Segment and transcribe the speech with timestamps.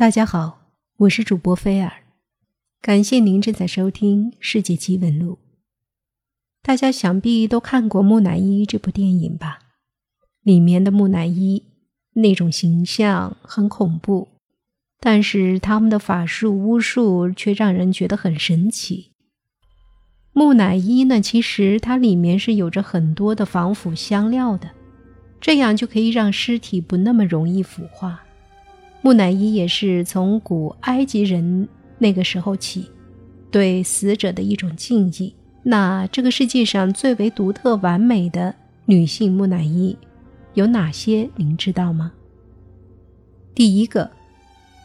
[0.00, 0.62] 大家好，
[0.96, 1.92] 我是主播菲尔，
[2.80, 5.34] 感谢您正在收听《世界奇闻录》。
[6.62, 9.58] 大家想必都看过《木乃伊》这部电影吧？
[10.42, 11.64] 里面的木乃伊
[12.14, 14.28] 那种形象很恐怖，
[15.00, 19.10] 但是他们的法术巫术却让人觉得很神奇。
[20.32, 24.70] 木乃伊呢，其实它里面是有着很多的防腐香料的，
[25.38, 28.24] 这样就可以让尸体不那么容易腐化。
[29.02, 31.68] 木乃伊也是从古埃及人
[31.98, 32.90] 那个时候起，
[33.50, 35.34] 对死者的一种敬意。
[35.62, 39.96] 那这个世界上最为独特完美的女性木乃伊
[40.54, 41.28] 有哪些？
[41.36, 42.12] 您知道吗？
[43.54, 44.10] 第一个，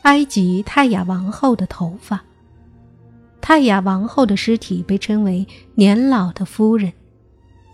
[0.04, 2.24] 埃及泰雅王后的头发。
[3.42, 5.46] 泰雅王后的尸体被称为
[5.76, 6.92] 年老的夫人，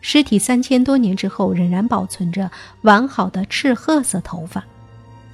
[0.01, 2.51] 尸体三千多年之后仍然保存着
[2.81, 4.65] 完好的赤褐色头发。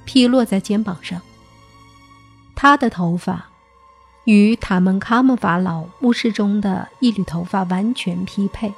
[0.08, 1.20] 披落在肩膀上。
[2.56, 3.50] 他的头发
[4.24, 8.72] 与塔门卡姆法老墓室中的一缕头发完全匹配。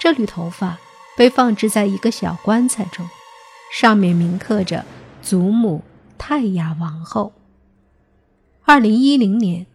[0.00, 0.78] 这缕头发
[1.18, 3.06] 被放置在一个小棺材中，
[3.78, 4.86] 上面铭刻着
[5.20, 5.84] “祖母
[6.16, 7.34] 泰雅王后”。
[8.64, 9.66] 二零一零年，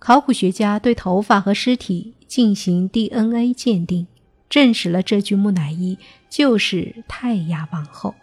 [0.00, 4.08] 考古学家对头发和尸体进行 DNA 鉴定，
[4.50, 5.96] 证实了这具木乃伊
[6.28, 8.16] 就是泰雅王后。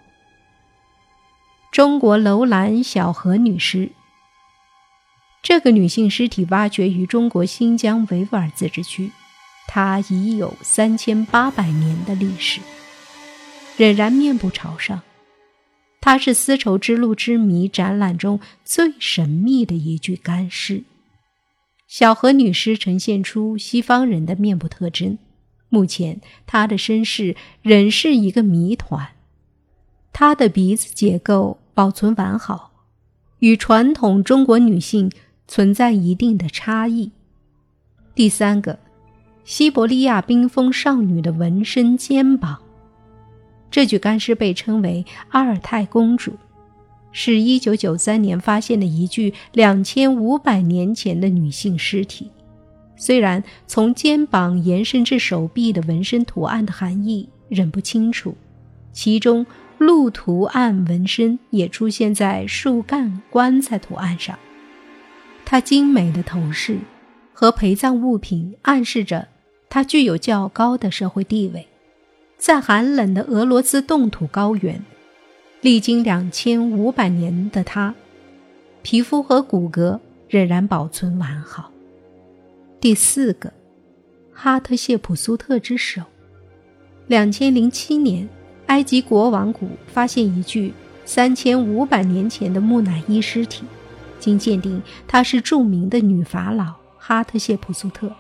[1.72, 3.92] 中国楼兰小河女尸，
[5.44, 9.12] 这个女性尸体挖掘于中国新疆维吾尔自治区，
[9.68, 12.60] 她已有三千八百年的历史，
[13.78, 15.00] 仍然面部朝上。
[16.02, 20.84] 她是丝绸之路之谜展览中最神秘的一具干尸。
[21.88, 25.20] 小河女尸呈现出西方人的面部特征，
[25.70, 29.10] 目前她的身世仍是一个谜团。
[30.12, 32.72] 她的鼻子结构保存完好，
[33.40, 35.10] 与传统中国女性
[35.48, 37.12] 存在一定的差异。
[38.14, 38.78] 第三个，
[39.46, 42.60] 西伯利亚冰封少女的纹身肩膀，
[43.72, 46.34] 这具干尸被称为阿尔泰公主，
[47.14, 52.30] 是一九九三年发现的一具两千五百年前的女性尸体。
[52.98, 58.36] 虽然从肩膀延伸至手臂的纹身图案的含义仍不清楚，
[58.92, 59.46] 其中。
[59.80, 64.38] 鹿图案纹身也出现在树干棺材图案上，
[65.46, 66.78] 它精美的头饰
[67.32, 69.30] 和陪葬物品暗示着
[69.70, 71.66] 它具有较高的社会地位。
[72.38, 74.84] 在寒冷的俄罗斯冻土高原，
[75.62, 77.96] 历经两千五百年的它，
[78.82, 79.98] 皮肤和骨骼
[80.28, 81.72] 仍然保存完好。
[82.82, 83.54] 第四个，
[84.34, 86.02] 哈特谢普苏特之手，
[87.08, 88.28] 两千零七年。
[88.70, 90.72] 埃及国王谷发现一具
[91.04, 93.64] 三千五百年前的木乃伊尸体，
[94.20, 98.16] 经鉴定，她是著名的女法老哈特谢普苏特。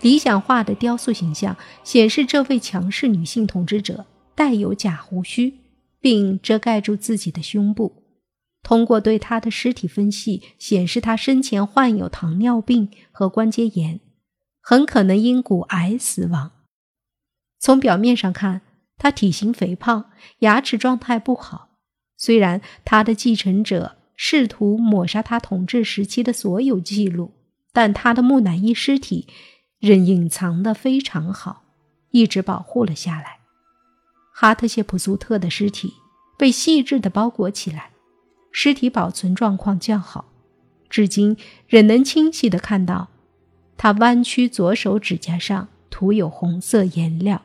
[0.00, 1.54] 理想化的雕塑形象
[1.84, 5.58] 显示，这位强势女性统治者带有假胡须，
[6.00, 8.02] 并遮盖住自己的胸部。
[8.62, 14.00] 通过对她的尸体分析，显示她生前患有糖尿病和关节炎，
[14.62, 16.52] 很可能因骨癌死亡。
[17.58, 18.62] 从表面上看。
[19.00, 21.70] 他体型肥胖，牙齿状态不好。
[22.18, 27.32] 虽然他的继承者试图抹杀他统治时期的所有记录，
[27.72, 29.26] 但他的木乃伊尸体
[29.78, 31.64] 仍隐藏得非常好，
[32.10, 33.38] 一直保护了下来。
[34.34, 35.94] 哈特谢普苏特的尸体
[36.36, 37.92] 被细致地包裹起来，
[38.52, 40.26] 尸体保存状况较好，
[40.90, 43.08] 至今仍能清晰地看到
[43.78, 47.40] 他弯曲左手指甲上涂有红色颜料。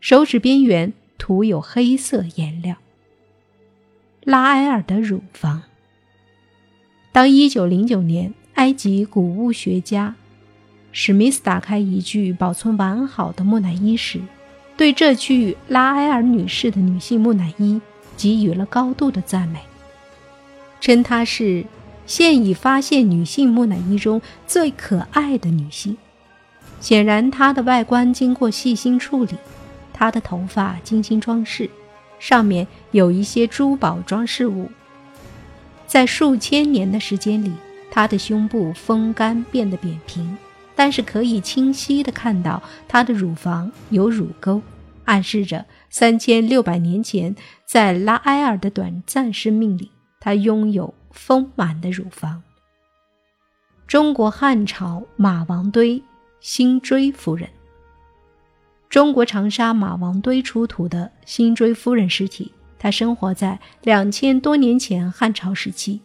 [0.00, 2.76] 手指边缘涂有黑色颜料。
[4.22, 5.62] 拉埃尔的乳房。
[7.12, 10.14] 当1909年，埃及古物学家
[10.92, 14.20] 史密斯打开一具保存完好的木乃伊时，
[14.76, 17.80] 对这具拉埃尔女士的女性木乃伊
[18.16, 19.58] 给予了高度的赞美，
[20.80, 21.64] 称她是
[22.06, 25.96] 现已发现女性木乃伊中最可爱的女性。
[26.80, 29.34] 显然，她的外观经过细心处理。
[29.98, 31.68] 她的头发精心装饰，
[32.20, 34.70] 上面有一些珠宝装饰物。
[35.88, 37.52] 在数千年的时间里，
[37.90, 40.38] 她的胸部风干变得扁平，
[40.76, 44.62] 但是可以清晰地看到她的乳房有乳沟，
[45.04, 47.34] 暗示着三千六百年前
[47.66, 49.90] 在拉埃尔的短暂生命里，
[50.20, 52.40] 她拥有丰满的乳房。
[53.88, 56.00] 中国汉朝马王堆
[56.40, 57.48] 辛追夫人。
[58.88, 66.00] 中国长沙马王堆出土的辛追夫人尸体，她生活在两千多年前汉朝时期。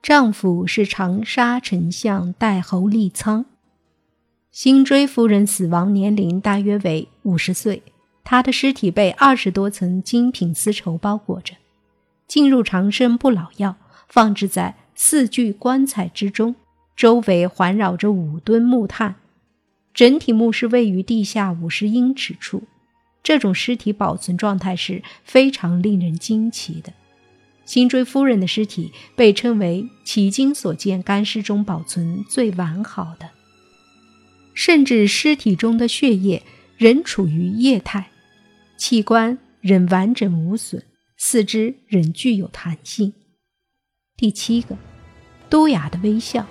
[0.00, 3.44] 丈夫是长沙丞相代侯立苍。
[4.52, 7.82] 辛追夫人死亡年龄大约为五十岁，
[8.22, 11.54] 她的尸体被二十多层精品丝绸包裹着，
[12.28, 13.74] 进入长生不老药，
[14.08, 16.54] 放置在四具棺材之中，
[16.96, 19.16] 周围环绕着五吨木炭，
[20.00, 22.62] 整体墓室位于地下五十英尺处。
[23.22, 26.94] 这种尸体保存状态是非常令人惊奇的。
[27.66, 33.28] 辛追夫人的尸体被称为迄今所见干尸中保存最完好的，
[34.54, 36.42] 甚至尸体中的血液
[36.78, 38.08] 仍处于液态，
[38.78, 40.82] 器官仍完整无损，
[41.18, 43.12] 四肢仍具有弹性。
[44.16, 44.78] 第七个，
[45.50, 46.46] 都雅的微笑。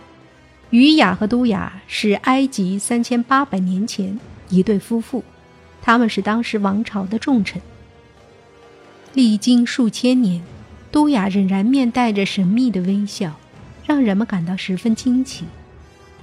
[0.69, 4.19] 于雅和都雅是埃及三千八百年前
[4.49, 5.23] 一对夫妇，
[5.81, 7.61] 他们是当时王朝的重臣，
[9.13, 10.41] 历经数千年。
[10.91, 13.39] 都雅仍然面带着神秘的微笑，
[13.85, 15.45] 让人们感到十分惊奇。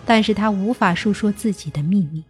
[0.04, 2.24] 但是他无法诉说自己的秘密。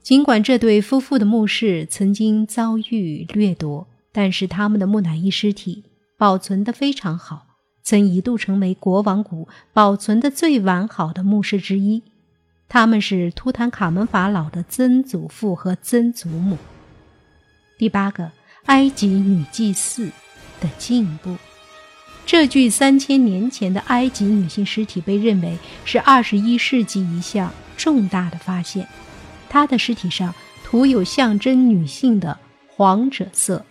[0.00, 5.82] 尽管这对夫妇的墓室曾经遭遇掠夺，但是他们的木乃伊尸体
[6.16, 7.47] 保存得非常好，
[7.88, 12.02] 曾一度成为国王谷保存的最完好的墓室之一。
[12.68, 16.58] 他们是图坦卡门法老的曾祖父和曾祖母。
[17.78, 18.30] 第八个，
[18.66, 20.10] 埃及女祭祀。
[20.60, 21.36] 的进步，
[22.26, 28.86] 这具三千年前的埃及女性尸体被认为是二十一世纪一项重大的发现。
[29.48, 30.34] 她的尸体上
[30.64, 32.36] 涂有象征女性的
[32.66, 33.64] 黄赭色，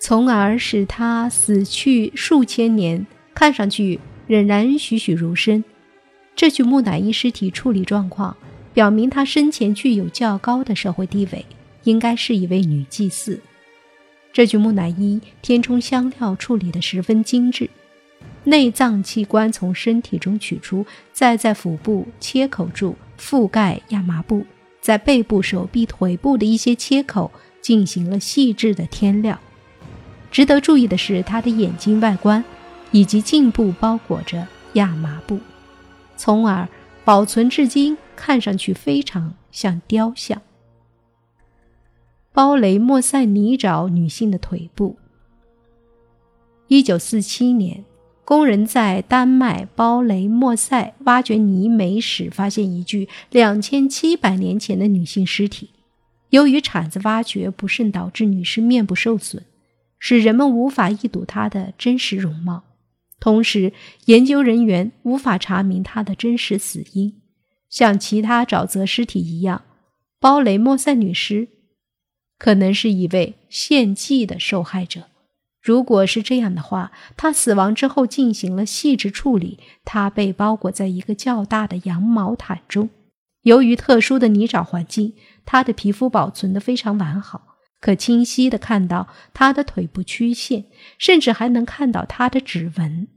[0.00, 5.62] 从而使她死去数千年看上去仍然栩栩如生。
[6.34, 8.34] 这具木乃伊尸体处理状况
[8.72, 11.44] 表明，她生前具有较高的社会地位，
[11.84, 13.38] 应该是一位女祭司。
[14.32, 17.68] 这具木乃伊填充香料处理得十分精致，
[18.44, 24.46] 内脏器官从身体中取出，再在腹部切口处覆盖亚麻布，
[24.80, 27.30] 在背部、手臂、腿部的一些切口
[27.60, 29.38] 进行了细致的添料。
[30.30, 32.44] 值得注意的是，他的眼睛外观
[32.92, 35.38] 以及颈部包裹着亚麻布，
[36.16, 36.68] 从而
[37.04, 40.40] 保存至今，看上去非常像雕像。
[42.32, 44.96] 包雷莫塞泥沼女性的腿部。
[46.68, 47.84] 一九四七年，
[48.24, 55.70] 工人在丹麦包雷莫塞挖掘泥煤时，发现一具两千七百年前的女性尸体。
[56.28, 59.42] 由于铲子挖掘不慎，导致女士面部受损，
[60.00, 62.64] 使人们无法一睹她的真实容貌。
[63.20, 63.72] 同时，
[64.06, 67.20] 研究人员无法查明她的真实死因。
[67.68, 69.62] 像其他沼泽尸体一样，
[70.18, 71.46] 包雷莫塞女尸。
[72.38, 75.02] 可能是一位献祭的受害者。
[75.62, 79.58] 如果是这样的话，他死亡之后进行了细致处理。
[79.84, 82.88] 他被包裹在一个较大的羊毛毯中。
[83.42, 85.12] 由于特殊的泥沼环境，
[85.44, 87.49] 他的皮肤保存得非常完好，
[87.80, 90.66] 可清晰地看到他的腿部曲线，
[90.98, 93.08] 甚至还能看到他的指纹。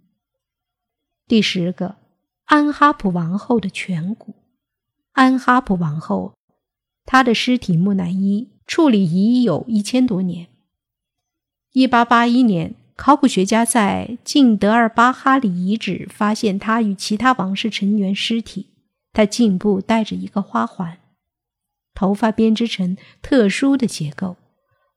[1.28, 1.98] 第十个，
[2.46, 4.36] 安哈普王后的颧骨。
[5.12, 6.34] 安哈普王后，
[7.06, 8.54] 她的尸体木乃伊。
[8.66, 10.48] 处理已有一千多年。
[11.74, 18.70] 一八八一年，考古学家在晋德尔巴哈里遗址发现他与其他王室成员尸体。
[19.12, 20.98] 他颈部戴着一个花环，
[21.94, 24.38] 头发编织成特殊的结构。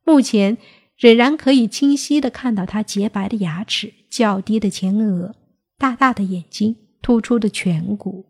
[0.07, 0.57] 目前
[0.97, 5.35] 仍然可以清晰地看到他洁白的牙齿、较低的前额、
[5.77, 8.25] 大大的眼睛、突出的颧骨，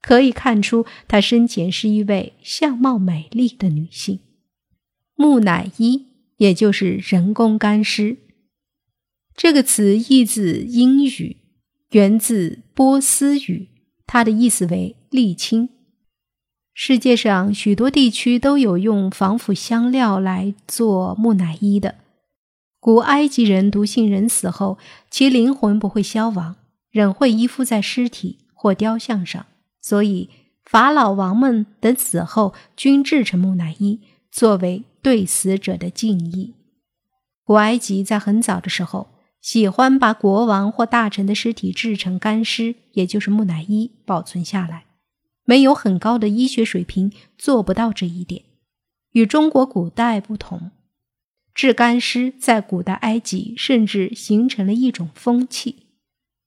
[0.00, 4.20] 可以看出她生前是一位相貌美丽的女性。
[5.16, 6.06] 木乃伊，
[6.36, 8.16] 也就是人工干尸。
[9.34, 11.36] 这个词译自英语，
[11.90, 13.68] 源自波斯语，
[14.06, 15.68] 它的意思为沥青。
[16.80, 21.96] 世界上许多地区都有用防腐香料来做木乃伊的。
[22.78, 24.78] 古埃及人笃信人死后，
[25.10, 26.54] 其灵魂不会消亡，
[26.92, 29.44] 仍会依附在尸体或雕像上，
[29.80, 30.30] 所以
[30.64, 33.98] 法老王们等死后均制成木乃伊，
[34.30, 34.84] 作为。
[35.02, 36.54] 对死者的敬意。
[37.42, 39.08] 古埃及在很早的时候
[39.40, 44.84] 喜欢把国王或大臣的尸体制成干尸，也就是木乃伊，保存下来。
[45.48, 48.42] 没有很高的医学水平，做不到这一点。
[49.12, 50.72] 与中国古代不同，
[51.54, 55.86] 制干尸在古代埃及甚至形成了一种风气。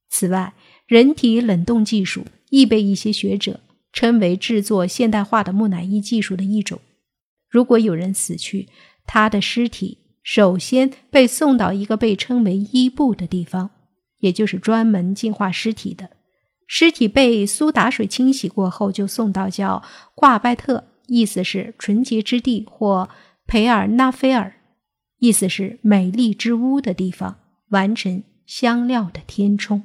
[0.08, 0.54] 此外，
[0.86, 3.58] 人体冷冻技术亦被一些学者
[3.92, 6.80] 称为制作现代化的木乃伊技术的一种。
[7.50, 8.68] 如果有人死去，
[9.04, 13.70] 他的尸体首先被送到一个被称为伊布的地方，
[14.20, 16.10] 也就是专门净化尸体的。
[16.66, 19.82] 尸体被苏打水清洗过后，就送到叫
[20.14, 23.08] 挂拜特，意思是纯洁之地，或
[23.46, 24.54] 培尔纳菲尔，
[25.18, 27.36] 意思是美丽之屋的地方，
[27.70, 29.84] 完成香料的填充。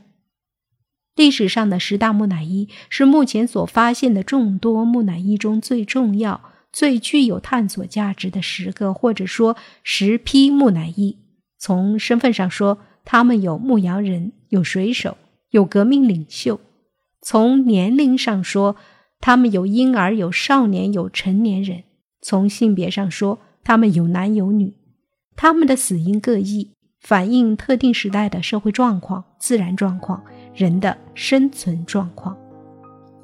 [1.16, 6.42] 历史上的十大木乃伊是目前所发现的众多木乃伊中最重要、
[6.72, 11.18] 最具有探索价值的十个，或者说十批木乃伊。
[11.58, 15.18] 从身份上说，他们有牧羊人，有水手，
[15.50, 16.60] 有革命领袖。
[17.30, 18.78] 从年龄上说，
[19.20, 21.80] 他们有婴儿、有少年、有成年人；
[22.22, 24.74] 从性别上说，他们有男有女。
[25.36, 30.24] 他们的死因各异，反映特定时代的社会状况、自然状况、
[30.56, 32.38] 人的生存状况。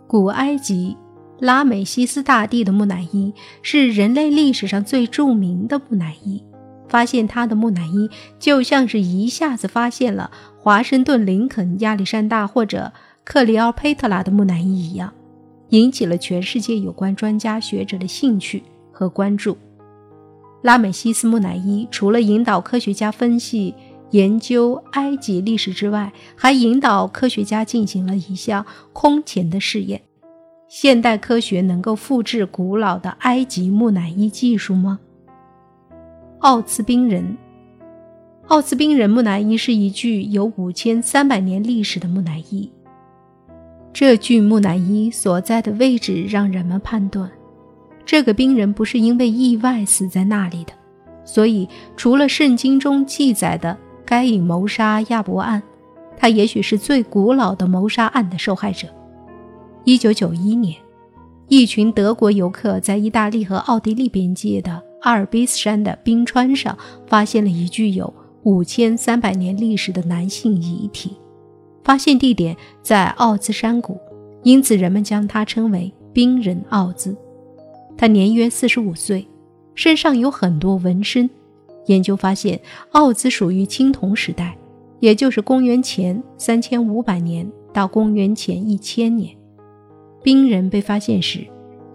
[0.05, 0.97] 古埃及
[1.39, 6.43] 拉美西斯大帝的木乃伊是人类历史上最著名的木乃伊。
[6.89, 10.29] 发现他的木乃伊，就像是一下子发现了
[10.59, 12.91] 华盛顿、林肯、亚历山大或者。
[13.25, 15.11] 克里奥佩特拉的木乃伊一样，
[15.69, 18.61] 引起了全世界有关专家学者的兴趣
[18.91, 19.57] 和关注。
[20.61, 23.73] 拉美西斯木乃伊除了引导科学家分析
[24.11, 30.01] 研究埃及历史之外，还引导科学家进行了一项空前的试验：
[30.67, 34.99] 现代科学能够复制古老的埃及木乃伊技术吗？
[36.39, 37.37] 奥兹宾人，
[38.47, 42.69] 奥兹宾人木乃伊是一具有五千三百年历史的木乃伊。
[43.93, 47.29] 这具木乃伊所在的位置让人们判断，
[48.03, 50.73] 这个兵人不是因为意外死在那里的。
[51.23, 55.61] 所以，除了圣经中记载的该隐谋杀亚伯案，
[56.17, 58.87] 他也许是最古老的谋杀案的受害者。
[59.83, 60.75] 一九九一年，
[61.47, 71.15] 一群德国游客在意大利和奥地利边界的阿尔卑斯山的冰川上发现了一具有五千三百年历史的男性遗体。
[71.83, 73.99] 发现地点在奥兹山谷，
[74.43, 77.15] 因此人们将它称为冰人奥兹。
[77.97, 79.27] 他年约四十五岁，
[79.75, 81.29] 身上有很多纹身。
[81.87, 82.59] 研究发现，
[82.91, 84.57] 奥兹属于青铜时代，
[84.99, 89.35] 也就是公元前三千五百年到公元前一千年。
[90.23, 91.45] 冰人被发现时，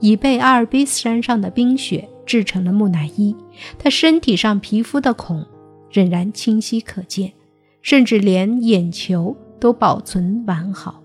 [0.00, 3.34] 已被阿尔卑斯山上的冰雪制成了木乃伊。
[3.78, 5.44] 他身体上皮肤的孔
[5.90, 7.32] 仍然清晰可见，
[7.80, 9.34] 甚至连眼球。
[9.58, 11.02] 都保存完好。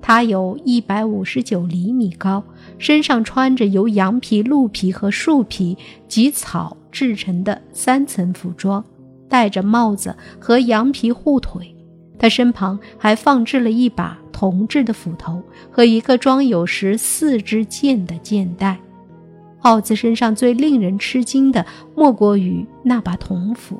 [0.00, 2.42] 它有一百五十九厘米高，
[2.78, 5.76] 身上穿着由羊皮、鹿皮和树皮
[6.06, 8.82] 及草制成的三层服装，
[9.28, 11.74] 戴着帽子和羊皮护腿。
[12.18, 18.78] 他身旁还放置了一把铜制的斧头和一个装有十四支箭的箭袋。
[19.60, 23.78] 奥兹身上最令人吃惊的莫过于那把铜斧，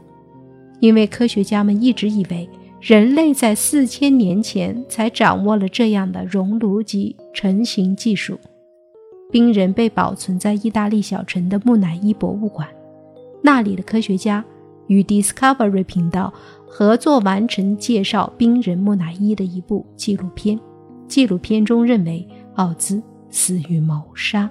[0.81, 2.49] 因为科学家们一直以为。
[2.81, 8.39] 人类在四千年前才掌握了这样的熔炉级成型技术。
[9.31, 12.69] 冰人被保存在意大利小城的木乃伊博物馆，
[13.43, 14.43] 那里的科学家
[14.87, 16.33] 与 Discovery 频道
[16.67, 20.59] 合作完成介绍冰人木乃伊的一部纪录片。
[21.09, 24.49] 纪录片中认为奥兹死于谋杀。